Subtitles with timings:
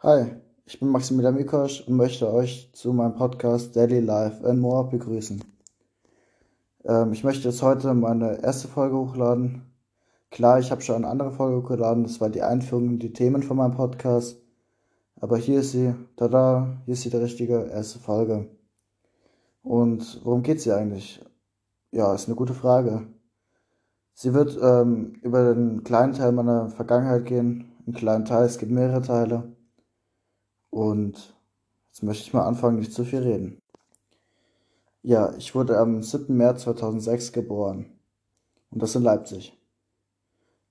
[0.00, 0.26] Hi,
[0.64, 5.42] ich bin Maximilian Mikosch und möchte euch zu meinem Podcast Daily Life and More begrüßen.
[6.84, 9.62] Ähm, ich möchte jetzt heute meine erste Folge hochladen.
[10.30, 13.42] Klar, ich habe schon eine andere Folge hochgeladen, das war die Einführung in die Themen
[13.42, 14.40] von meinem Podcast.
[15.20, 18.46] Aber hier ist sie, tada, hier ist sie die richtige erste Folge.
[19.64, 21.20] Und worum geht sie eigentlich?
[21.90, 23.08] Ja, ist eine gute Frage.
[24.14, 28.70] Sie wird ähm, über den kleinen Teil meiner Vergangenheit gehen, einen kleinen Teil, es gibt
[28.70, 29.57] mehrere Teile.
[30.70, 31.34] Und
[31.88, 33.60] jetzt möchte ich mal anfangen, nicht zu viel reden.
[35.02, 36.36] Ja, ich wurde am 7.
[36.36, 37.98] März 2006 geboren.
[38.70, 39.56] Und das in Leipzig.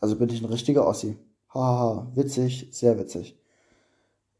[0.00, 1.16] Also bin ich ein richtiger Ossi.
[1.52, 3.38] Haha, witzig, sehr witzig.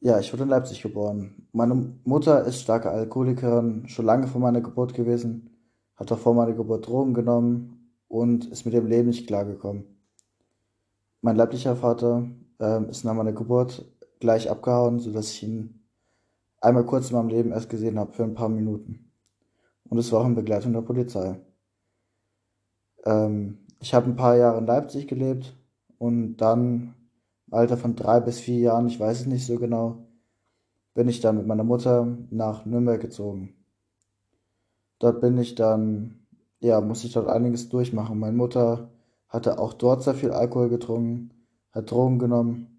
[0.00, 1.48] Ja, ich wurde in Leipzig geboren.
[1.52, 5.50] Meine Mutter ist starke Alkoholikerin, schon lange vor meiner Geburt gewesen,
[5.94, 9.84] hat auch vor meiner Geburt Drogen genommen und ist mit dem Leben nicht klargekommen.
[11.22, 12.28] Mein leiblicher Vater
[12.60, 13.84] ähm, ist nach meiner Geburt
[14.20, 15.80] gleich abgehauen, sodass ich ihn
[16.60, 19.10] einmal kurz in meinem Leben erst gesehen habe für ein paar Minuten.
[19.88, 21.38] Und es war auch in Begleitung der Polizei.
[23.04, 25.54] Ähm, ich habe ein paar Jahre in Leipzig gelebt
[25.98, 26.94] und dann
[27.46, 29.98] im Alter von drei bis vier Jahren, ich weiß es nicht so genau,
[30.94, 33.54] bin ich dann mit meiner Mutter nach Nürnberg gezogen.
[34.98, 36.26] Dort bin ich dann,
[36.58, 38.18] ja, musste ich dort einiges durchmachen.
[38.18, 38.88] Meine Mutter
[39.28, 41.30] hatte auch dort sehr viel Alkohol getrunken,
[41.70, 42.75] hat Drogen genommen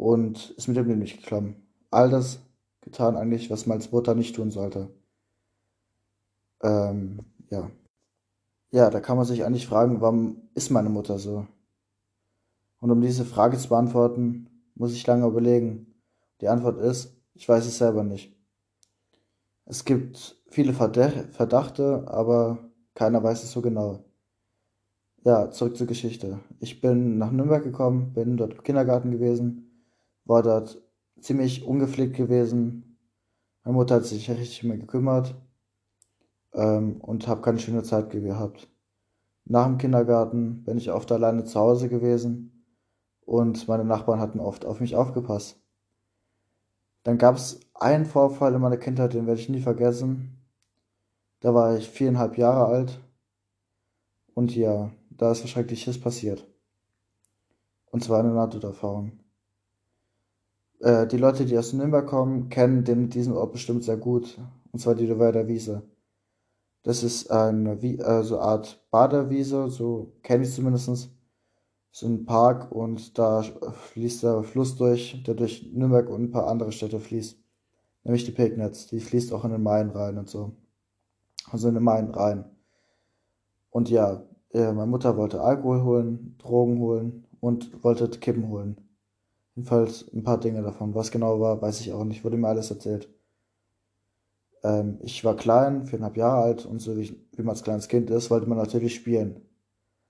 [0.00, 1.56] und ist mit dem Leben nicht gekommen.
[1.90, 2.40] All das
[2.80, 4.88] getan eigentlich, was man als Mutter nicht tun sollte.
[6.62, 7.20] Ähm,
[7.50, 7.70] ja.
[8.70, 11.46] Ja, da kann man sich eigentlich fragen, warum ist meine Mutter so?
[12.80, 15.94] Und um diese Frage zu beantworten, muss ich lange überlegen.
[16.40, 18.34] Die Antwort ist, ich weiß es selber nicht.
[19.66, 24.02] Es gibt viele Verdachte, aber keiner weiß es so genau.
[25.24, 26.40] Ja, zurück zur Geschichte.
[26.58, 29.66] Ich bin nach Nürnberg gekommen, bin dort im Kindergarten gewesen
[30.24, 30.82] war dort
[31.20, 32.98] ziemlich ungepflegt gewesen.
[33.64, 35.34] Meine Mutter hat sich richtig um mich gekümmert
[36.54, 38.68] ähm, und habe keine schöne Zeit gehabt.
[39.44, 42.64] Nach dem Kindergarten bin ich oft alleine zu Hause gewesen
[43.26, 45.60] und meine Nachbarn hatten oft auf mich aufgepasst.
[47.02, 50.38] Dann gab es einen Vorfall in meiner Kindheit, den werde ich nie vergessen.
[51.40, 53.00] Da war ich viereinhalb Jahre alt
[54.34, 56.46] und ja, da ist was Schreckliches passiert.
[57.90, 59.20] Und zwar eine Nahtoderfahrung.
[60.80, 64.38] Äh, die Leute, die aus Nürnberg kommen, kennen den, diesen Ort bestimmt sehr gut.
[64.72, 65.82] Und zwar die Duwerder Wiese.
[66.82, 71.10] Das ist eine Wie äh, so Art Baderwiese, so kenne ich zumindest.
[71.92, 76.46] So ein Park und da fließt der Fluss durch, der durch Nürnberg und ein paar
[76.46, 77.36] andere Städte fließt.
[78.04, 78.86] Nämlich die Pegnitz.
[78.86, 80.52] Die fließt auch in den Main rein und so.
[81.50, 82.44] Also in den Main rein.
[83.70, 88.76] Und ja, äh, meine Mutter wollte Alkohol holen, Drogen holen und wollte Kippen holen.
[89.54, 90.94] Jedenfalls ein paar Dinge davon.
[90.94, 92.24] Was genau war, weiß ich auch nicht.
[92.24, 93.08] Wurde mir alles erzählt.
[94.62, 98.10] Ähm, ich war klein, viereinhalb Jahre alt und so wie, wie man als kleines Kind
[98.10, 99.42] ist, wollte man natürlich spielen.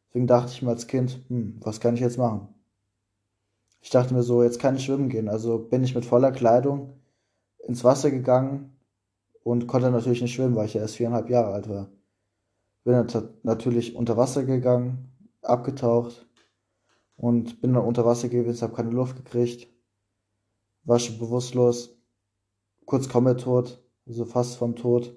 [0.09, 2.49] Deswegen dachte ich mir als Kind, hm, was kann ich jetzt machen?
[3.81, 5.29] Ich dachte mir so, jetzt kann ich schwimmen gehen.
[5.29, 6.95] Also bin ich mit voller Kleidung
[7.67, 8.77] ins Wasser gegangen
[9.43, 11.89] und konnte natürlich nicht schwimmen, weil ich ja erst viereinhalb Jahre alt war.
[12.85, 13.07] Bin
[13.43, 15.13] natürlich unter Wasser gegangen,
[15.43, 16.27] abgetaucht
[17.21, 19.69] und bin dann unter Wasser gewesen, habe keine Luft gekriegt,
[20.85, 21.95] war schon bewusstlos,
[22.87, 25.15] kurz komme tot, also fast vom Tod,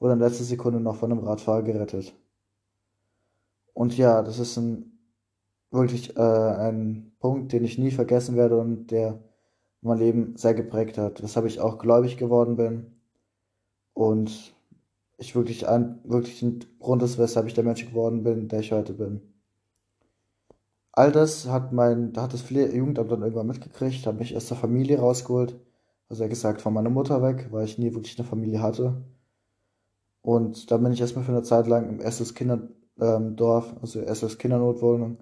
[0.00, 2.12] wurde in letzter Sekunde noch von einem Radfahrer gerettet.
[3.74, 4.98] Und ja, das ist ein
[5.70, 9.22] wirklich äh, ein Punkt, den ich nie vergessen werde und der
[9.82, 12.86] mein Leben sehr geprägt hat, weshalb ich auch gläubig geworden bin
[13.94, 14.52] und
[15.16, 18.72] ich wirklich ein wirklich ein Grund ist, weshalb ich der Mensch geworden bin, der ich
[18.72, 19.29] heute bin.
[20.92, 24.56] All das hat mein, da hat das Jugendamt dann irgendwann mitgekriegt, hat mich aus der
[24.56, 25.58] Familie rausgeholt.
[26.08, 29.04] Also er gesagt, von meiner Mutter weg, weil ich nie wirklich eine Familie hatte.
[30.22, 35.18] Und dann bin ich erstmal für eine Zeit lang im SS Kinderdorf, also SS Kindernotwohnung,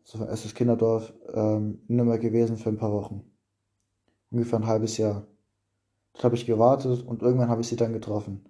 [0.00, 3.24] also SS Kinderdorf, ähm, Nürnberg gewesen für ein paar Wochen.
[4.30, 5.26] Ungefähr ein halbes Jahr.
[6.12, 8.44] Dort habe ich gewartet und irgendwann habe ich sie dann getroffen.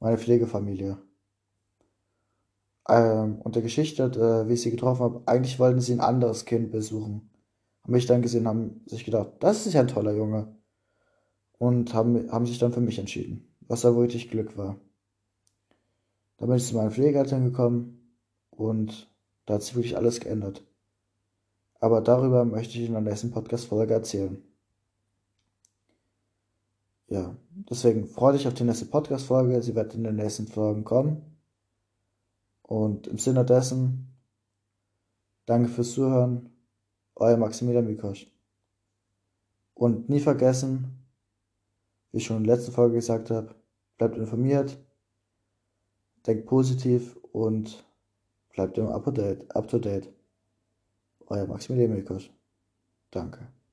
[0.00, 0.98] Meine Pflegefamilie
[2.88, 6.44] ähm, und der Geschichte, äh, wie ich sie getroffen habe, eigentlich wollten sie ein anderes
[6.44, 7.30] Kind besuchen.
[7.82, 10.56] Haben mich dann gesehen, haben sich gedacht, das ist ja ein toller Junge.
[11.58, 14.80] Und haben, haben sich dann für mich entschieden, was da wirklich Glück war.
[16.38, 18.16] Dann bin ich zu meinen Pflegeeltern gekommen
[18.50, 19.08] und
[19.46, 20.64] da hat sich wirklich alles geändert.
[21.78, 24.42] Aber darüber möchte ich in der nächsten Podcast-Folge erzählen.
[27.08, 27.36] Ja,
[27.70, 29.62] deswegen freue dich auf die nächste Podcast-Folge.
[29.62, 31.31] Sie wird in den nächsten Folgen kommen.
[32.72, 34.14] Und im Sinne dessen,
[35.44, 36.48] danke fürs Zuhören,
[37.14, 38.32] euer Maximilian Mikosch.
[39.74, 41.04] Und nie vergessen,
[42.10, 43.54] wie ich schon in der letzten Folge gesagt habe,
[43.98, 44.78] bleibt informiert,
[46.26, 47.84] denkt positiv und
[48.54, 49.54] bleibt immer up to date.
[49.54, 50.08] Up to date.
[51.26, 52.30] Euer Maximilian Milkos.
[53.10, 53.52] Danke.